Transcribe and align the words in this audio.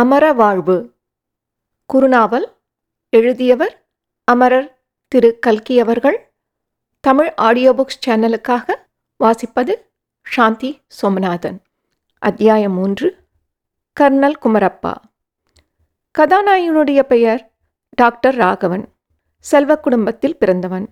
அமர 0.00 0.32
வாழ்வு 0.32 0.94
குறுநாவல் 1.94 2.44
எழுதியவர் 3.10 3.86
அமரர் 4.24 4.82
திரு 5.08 5.38
கல்கி 5.38 5.80
அவர்கள். 5.80 6.32
தமிழ் 7.00 7.32
ஆடியோ 7.36 7.72
புக்ஸ் 7.72 8.08
சேனலுக்காக 8.08 8.74
வாசிப்பது 9.24 9.74
சாந்தி 10.22 10.80
சோமநாதன். 11.02 11.58
அத்தியாயம் 12.18 12.72
மூன்று 12.72 13.16
கர்னல் 14.00 14.38
குமரப்பா. 14.42 14.94
கதாநாயகனுடைய 16.18 17.02
பெயர் 17.02 17.52
டாக்டர் 17.88 18.34
ராகவன். 18.34 18.88
செல்வ 19.38 19.78
குடும்பத்தில் 19.78 20.38
பிறந்தவன். 20.38 20.88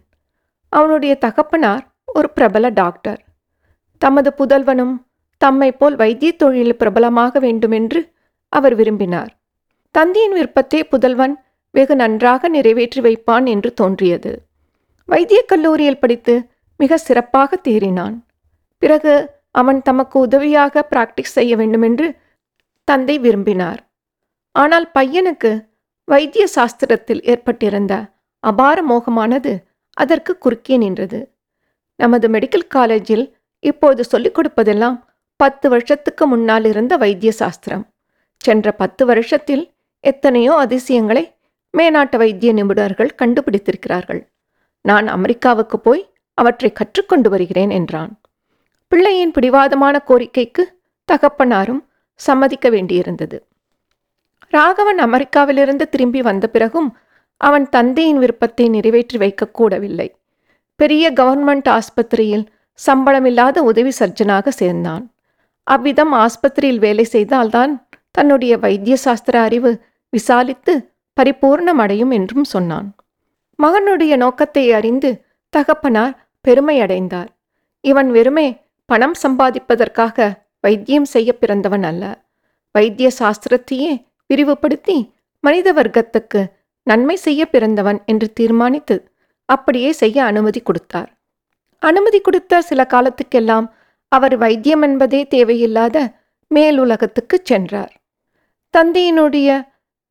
அவனுடைய 0.68 1.14
தகப்பனார் 1.14 1.94
ஒரு 2.06 2.30
பிரபல 2.30 2.68
டாக்டர். 2.68 3.24
தமது 3.98 4.34
புதல்வனும் 4.38 4.94
தம்மை 5.38 5.72
போல் 5.72 5.96
வைத்திய 5.96 6.32
தொழிலில் 6.32 6.76
பிரபலமாக 6.76 7.38
வேண்டுமென்று 7.38 8.16
அவர் 8.52 8.74
விரும்பினார். 8.74 9.32
தந்தையின் 9.94 10.32
விருப்பத்தை 10.32 10.84
புதல்வன் 10.84 11.34
வெகு 11.74 11.96
நன்றாக 11.96 12.48
நிறைவேற்றி 12.48 13.00
வைப்பான் 13.00 13.46
என்று 13.46 13.70
தோன்றியது. 13.74 14.32
வைத்தியக் 15.08 15.50
கல்லூரியில் 15.52 15.98
படித்து 15.98 16.34
மிக 16.76 16.98
சிறப்பாக 16.98 17.60
தேறினான். 17.68 18.16
பிறகு 18.82 19.14
அவன் 19.50 19.80
தமக்கு 19.82 20.16
உதவியாக 20.18 20.82
பிராக்டிஸ் 20.90 21.34
செய்ய 21.36 21.52
வேண்டுமென்று 21.56 22.08
தந்தை 22.84 23.18
விரும்பினார். 23.18 23.80
ஆனால் 24.52 24.86
பையனுக்கு 24.98 25.50
வைத்திய 26.04 26.44
சாஸ்திரத்தில் 26.54 27.22
ஏற்பட்டிருந்த 27.22 27.94
அபார 28.44 28.78
மோகமானது 28.82 29.52
அதற்கு 29.92 30.38
குறுக்கே 30.38 30.76
நின்றது. 30.76 31.20
நமது 31.94 32.26
மெடிக்கல் 32.28 32.68
காலேஜில் 32.68 33.24
இப்போது 33.62 34.04
சொல்லிக் 34.04 34.36
கொடுப்பதெல்லாம் 34.36 34.96
பத்து 35.36 35.66
வருஷத்துக்கு 35.68 36.26
முன்னால் 36.26 36.64
இருந்த 36.64 36.96
வைத்திய 36.96 37.32
சாஸ்திரம். 37.32 37.84
சென்ற 38.40 38.72
பத்து 38.72 39.06
வருஷத்தில் 39.06 39.64
எத்தனையோ 40.00 40.52
அதிசயங்களை 40.54 41.24
மேநாட்டு 41.74 42.16
வைத்திய 42.16 42.52
நிபுணர்கள் 42.52 43.10
கண்டுபிடித்திருக்கிறார்கள். 43.22 44.20
நான் 44.80 45.06
அமெரிக்காவுக்கு 45.06 45.80
போய் 45.80 46.02
அவற்றை 46.34 46.72
கற்றுக்கொண்டு 46.72 47.28
வருகிறேன் 47.28 47.70
என்றான். 47.70 48.12
பிள்ளையின் 48.88 49.30
பிடிவாதமான 49.30 49.96
கோரிக்கைக்கு 50.06 50.62
தகப்பனாரும் 51.08 51.82
சம்மதிக்க 52.14 52.68
வேண்டியிருந்தது. 52.70 53.38
ராகவன் 54.46 54.98
அமெரிக்காவிலிருந்து 54.98 55.84
திரும்பி 55.88 56.20
வந்த 56.22 56.46
பிறகும் 56.48 56.88
அவன் 57.36 57.68
தந்தையின் 57.68 58.18
விருப்பத்தை 58.18 58.68
நிறைவேற்றி 58.68 59.16
வைக்கக்கூடவில்லை 59.18 60.08
பெரிய 60.76 61.04
கவர்மெண்ட் 61.10 61.68
ஆஸ்பத்திரியில் 61.68 62.46
சம்பளமில்லாத 62.86 63.58
உதவி 63.58 63.92
சர்ஜனாக 63.98 64.48
சேர்ந்தான். 64.48 65.04
அவ்விதம் 65.66 66.12
ஆஸ்பத்திரியில் 66.14 66.82
வேலை 66.86 67.04
செய்தால்தான் 67.04 67.72
தன்னுடைய 68.18 68.52
வைத்திய 68.58 68.96
சாஸ்திர 68.96 69.40
அறிவு 69.40 69.70
விசாலித்து 70.12 70.72
பரிபூர்ணமடையும் 71.16 72.10
என்றும் 72.10 72.44
சொன்னான். 72.44 72.88
மகனுடைய 73.58 74.16
நோக்கத்தை 74.16 74.64
அறிந்து 74.72 75.10
தகப்பனார் 75.48 76.14
பெருமையடைந்தார். 76.44 77.30
இவன் 77.80 78.10
வெறுமே 78.10 78.48
பணம் 78.84 79.16
சம்பாதிப்பதற்காக 79.22 80.26
வைத்தியம் 80.60 81.04
செய்ய 81.04 81.30
பிறந்தவன் 81.32 81.82
அல்ல. 81.82 82.04
வைத்திய 82.74 83.08
சாஸ்திரத்தையே 83.18 83.92
விரிவுபடுத்தி 84.30 84.96
மனித 85.40 85.72
வர்க்கத்துக்கு 85.72 86.40
நன்மை 86.82 87.16
செய்ய 87.16 87.42
பிறந்தவன் 87.46 88.00
என்று 88.04 88.32
தீர்மானித்து 88.32 88.96
அப்படியே 89.48 89.90
செய்ய 89.92 90.24
அனுமதி 90.24 90.60
கொடுத்தார். 90.60 91.10
அனுமதி 91.82 92.20
கொடுத்த 92.20 92.60
சில 92.60 92.80
காலத்துக்கெல்லாம் 92.94 93.66
அவர் 94.12 94.36
வைத்தியம் 94.36 94.82
என்பதே 94.82 95.20
தேவையில்லாத 95.24 95.96
மேலுலகத்துக்கு 96.50 97.36
சென்றார். 97.42 97.92
தந்தையினுடைய 98.76 99.48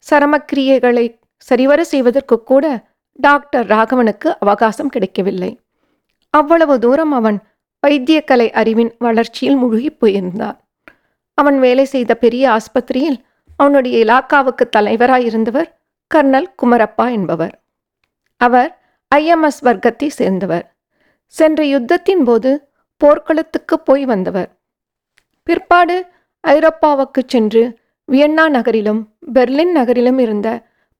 சரமக்கிரியைகளை 0.05 1.05
சரிவர 1.37 1.83
செய்வதற்கு 1.83 2.43
கூட 2.43 2.65
டாக்டர் 3.19 3.67
ராகவனுக்கு 3.67 4.29
அவகாசம் 4.39 4.89
கிடைக்கவில்லை. 4.89 5.51
அவ்வளவு 6.33 6.79
தூரம் 6.79 7.11
அவன் 7.11 7.37
வைத்தியக்கலை 7.83 8.47
அறிவின் 8.51 8.91
வளர்ச்சியில் 8.99 9.57
முழுகிப் 9.57 9.99
போயிருந்தான் 9.99 10.57
அவன் 11.37 11.59
வேலை 11.59 11.85
செய்த 11.85 12.11
பெரிய 12.15 12.43
ஆஸ்பத்திரியில் 12.49 13.17
அவனுடைய 13.57 13.95
இலாக்காவுக்கு 14.05 14.65
தலைவராயிருந்தவர் 14.77 15.69
கர்னல் 16.11 16.49
குமரப்பா 16.61 17.05
என்பவர். 17.11 17.55
அவர் 18.41 18.69
ஐஎம்எஸ் 19.15 19.61
வர்க்கத்தை 19.61 20.07
சேர்ந்தவர். 20.09 20.65
சென்ற 21.33 21.63
யுத்தத்தின் 21.63 22.23
போது 22.23 22.51
போர்க்களத்துக்கு 23.01 23.75
போய் 23.79 24.05
வந்தவர். 24.05 24.49
பிற்பாடு 25.47 25.97
ஐரோப்பாவுக்கு 26.43 27.21
சென்று 27.27 27.63
வியன்னா 28.07 28.45
நகரிலும் 28.49 29.01
பெர்லின் 29.35 29.73
நகரிலும் 29.77 30.19
இருந்த 30.25 30.47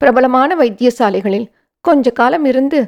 பிரபலமான 0.02 0.50
வைத்தியசாலைகளில் 0.56 1.48
கொஞ்ச 1.86 2.12
காலம் 2.12 2.46
இருந்து 2.46 2.80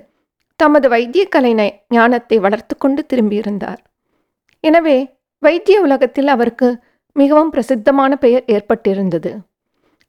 தமது 0.60 0.88
வைத்திய 0.90 1.24
கலைஞ 1.36 1.62
ஞானத்தை 1.88 2.38
வளர்த்து 2.40 2.74
கொண்டு 2.78 3.02
திரும்பியிருந்தார். 3.12 3.80
எனவே 4.64 4.98
வைத்திய 5.44 5.78
உலகத்தில் 5.82 6.28
அவருக்கு 6.28 6.70
மிகவும் 7.16 7.50
பிரசித்தமான 7.50 8.12
பெயர் 8.16 8.46
ஏற்பட்டிருந்தது. 8.56 9.32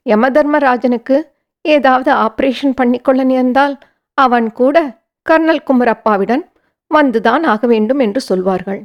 யமதர்மராஜனுக்கு 0.07 1.17
ஏதாவது 1.65 2.11
ஆபரேஷன் 2.27 2.75
பண்ணிக்கொள்ள 2.81 3.23
நேர்ந்தால் 3.25 3.75
அவன் 4.19 4.49
கூட 4.53 4.77
கர்னல் 5.27 5.67
குமரப்பாவிடன் 5.69 6.45
வந்துதான் 6.91 7.45
ஆக 7.53 7.63
வேண்டும் 7.67 7.99
என்று 7.99 8.21
சொல்வார்கள். 8.21 8.81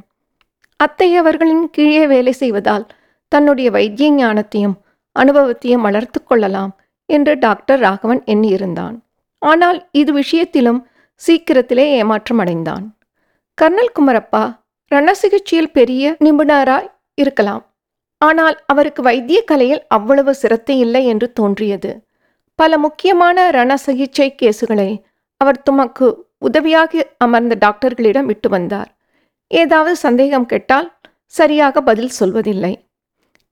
அத்தையவர்களின் 0.80 1.64
கீழே 1.70 2.04
வேலை 2.06 2.32
செய்வதால் 2.32 2.84
தன்னுடைய 3.32 3.68
வைத்திய 3.76 4.08
ஞானத்தையும் 4.14 4.76
அனுபவத்தையும் 5.22 5.86
வளர்த்து 5.86 6.20
கொள்ளலாம் 6.22 6.72
என்று 7.08 7.32
டாக்டர் 7.38 7.80
ராகவன் 7.86 8.22
எண்ணியிருந்தான். 8.32 8.96
ஆனால் 9.42 9.78
இது 10.00 10.10
விஷயத்திலும் 10.22 10.80
சீக்கிரத்திலே 11.22 11.86
ஏமாற்றம் 12.00 12.40
அடைந்தான் 12.42 12.84
கர்னல் 13.58 13.94
குமரப்பா 13.96 14.44
ரண 14.90 15.08
சிகிச்சையில் 15.20 15.74
பெரிய 15.78 16.04
நிபுணராய் 16.24 16.88
இருக்கலாம். 17.18 17.62
ஆனால் 18.20 18.56
அவருக்கு 18.72 19.00
வைத்திய 19.02 19.38
கலையில் 19.50 19.82
அவ்வளவு 19.96 20.32
சிரத்தை 20.42 20.76
இல்லை 20.84 21.02
என்று 21.12 21.26
தோன்றியது. 21.32 21.90
பல 22.58 22.78
முக்கியமான 22.84 23.38
ரண 23.56 23.72
சிகிச்சை 23.86 24.28
கேசுகளை 24.42 24.90
அவர் 25.40 25.64
துமக்கு 25.66 26.06
உதவியாக 26.48 27.02
அமர்ந்த 27.24 27.54
டாக்டர்களிடம் 27.64 28.28
விட்டு 28.30 28.48
வந்தார். 28.48 28.90
ஏதாவது 29.50 29.96
சந்தேகம் 30.06 30.48
கேட்டால் 30.52 30.88
சரியாக 31.34 31.82
பதில் 31.88 32.16
சொல்வதில்லை. 32.20 32.72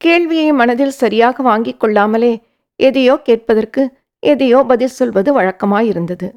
கேள்வியை 0.04 0.48
மனதில் 0.53 0.98
சரியாக 1.03 1.37
வாங்கிக் 1.42 1.81
கொள்ளாமலே 1.82 2.32
எதையோ 2.81 3.15
கேட்பதற்கு 3.28 3.82
எதையோ 4.22 4.59
பதில் 4.70 4.97
சொல்வது 4.98 5.31
வழக்கமாயிருந்தது. 5.38 6.28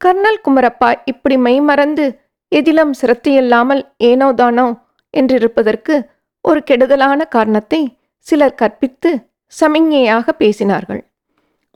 கர்னல் 0.00 0.40
குமரப்பா 0.46 0.90
இப்படி 1.04 1.36
மெய்மறந்து 1.46 2.04
எதிலும் 2.52 2.92
சிரத்தையில்லாமல் 3.00 3.82
ஏனோ 4.10 4.28
தானோ 4.32 4.66
என்றிருப்பதற்கு 5.14 5.94
ஒரு 6.44 6.60
கெடுதலான 6.62 7.20
காரணத்தை 7.34 7.80
சிலர் 8.26 8.58
கற்பித்து 8.60 9.10
சமிஞ்ஞையாக 9.52 10.26
பேசினார்கள். 10.38 11.02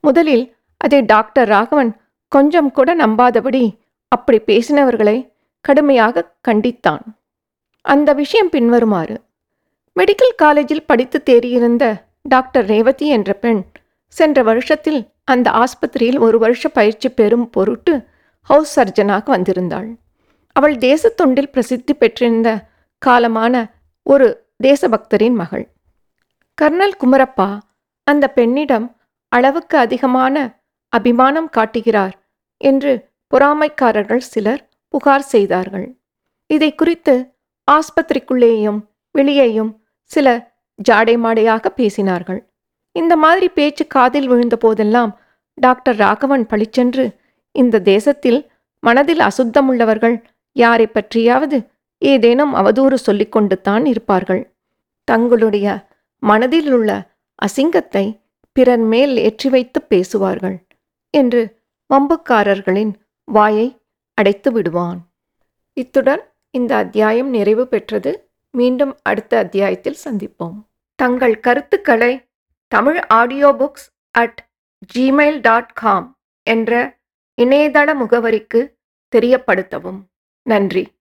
முதலில் 0.04 0.44
அதை 0.80 1.00
டாக்டர் 1.12 1.48
ராகவன் 1.48 1.92
கொஞ்சம் 2.32 2.70
கூட 2.70 2.90
நம்பாதபடி 2.94 3.64
அப்படி 4.12 4.38
பேசினவர்களை 4.46 5.16
கடுமையாக 5.64 6.26
கண்டித்தான். 6.48 7.04
அந்த 7.84 8.10
விஷயம் 8.22 8.50
பின்வருமாறு 8.54 9.16
மெடிக்கல் 9.98 10.34
காலேஜில் 10.36 10.86
படித்து 10.86 11.22
தேறியிருந்த 11.30 12.02
டாக்டர் 12.22 12.66
ரேவதி 12.66 13.08
என்ற 13.08 13.32
பெண் 13.32 13.60
சென்ற 14.06 14.42
வருஷத்தில் 14.42 15.12
அந்த 15.24 15.50
ஆஸ்பத்திரியில் 15.50 16.18
ஒரு 16.18 16.38
வருஷ 16.38 16.68
பயிற்சி 16.68 17.08
பெறும் 17.08 17.50
பொருட்டு 17.50 18.06
ஹவுஸ் 18.40 18.80
சர்ஜனாக 18.80 19.24
வந்திருந்தாள். 19.26 19.96
அவள் 20.52 20.76
தேசத்தொண்டில் 20.76 21.50
பிரசித்தி 21.50 21.94
பெற்றிருந்த 21.94 22.68
காலமான 23.06 23.54
ஒரு 24.02 24.46
தேசபக்தரின் 24.62 25.34
மகள். 25.34 25.64
கர்னல் 26.62 26.98
குமரப்பா 27.04 27.58
அந்த 28.02 28.28
பெண்ணிடம் 28.28 28.96
அளவுக்கு 29.28 29.78
அதிகமான 29.78 30.62
அபிமானம் 30.88 31.48
காட்டுகிறார் 31.48 32.14
என்று 32.56 33.10
பொறாமைக்காரர்கள் 33.34 34.24
சிலர் 34.32 34.62
புகார் 34.88 35.28
செய்தார்கள். 35.34 35.86
இதை 36.46 36.74
குறித்து 36.74 37.36
ஆஸ்பத்திரிக்குள்ளேயும் 37.68 38.80
வெளியேயும் 39.10 39.72
சில 40.04 40.52
ஜாடை 40.90 41.16
மாடையாக 41.18 41.70
பேசினார்கள். 41.76 42.40
இந்த 42.92 43.16
மாதிரி 43.16 43.48
பேச்சு 43.48 43.86
காதில் 43.86 44.26
விழுந்த 44.26 44.56
போதெல்லாம் 44.56 45.20
டாக்டர் 45.54 45.96
ராகவன் 45.96 46.46
பழிச்சென்று 46.50 47.18
இந்த 47.50 47.80
தேசத்தில் 47.80 48.50
மனதில் 48.78 49.18
அசுத்தமுள்ளவர்கள் 49.18 50.16
யாரை 50.52 50.86
பற்றியாவது 50.86 51.72
ஏதேனும் 51.98 52.54
அவதூறு 52.54 52.94
சொல்லிக்கொண்டு 52.94 53.60
தான் 53.60 53.84
இருப்பார்கள். 53.84 54.52
தங்களுடைய 55.04 55.86
மனதில் 56.18 56.72
உள்ள 56.72 56.90
அசிங்கத்தை 57.42 58.04
பிறர் 58.52 58.84
மேல் 58.92 59.16
ஏற்றி 59.16 59.48
வைத்து 59.48 59.82
பேசுவார்கள் 59.82 60.56
என்று 61.10 61.42
வம்புக்காரர்களின் 61.90 62.92
வாயை 63.24 63.80
அடைத்து 64.14 64.52
விடுவான். 64.52 64.98
இத்துடன் 65.72 66.22
இந்த 66.50 66.76
அத்தியாயம் 66.76 67.30
நிறைவு 67.30 67.68
பெற்றது. 67.68 68.23
மீண்டும் 68.54 68.96
அடுத்த 69.02 69.38
அத்தியாயத்தில் 69.38 69.96
சந்திப்போம். 70.04 70.64
தங்கள் 70.94 71.40
கருத்துக்களை 71.40 72.28
Tamil 72.68 73.00
audio 73.08 73.52
books 73.52 73.86
at 74.10 74.48
Gmail 74.94 75.40
dot 75.40 75.72
com 75.72 76.18
என்ற 76.42 76.98
இணையதள 77.42 77.94
முகவரிக்கு 77.94 78.60
தெரியப்படுத்தவும். 79.16 80.00
நன்றி. 80.42 80.93